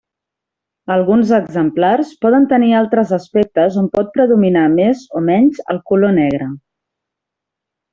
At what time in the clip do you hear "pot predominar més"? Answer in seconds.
3.99-5.07